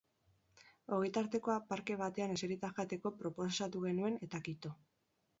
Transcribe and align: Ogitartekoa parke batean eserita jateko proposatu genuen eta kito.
Ogitartekoa 0.95 1.57
parke 1.73 1.97
batean 1.99 2.33
eserita 2.35 2.71
jateko 2.79 3.11
proposatu 3.19 3.83
genuen 3.85 4.17
eta 4.29 4.41
kito. 4.49 4.73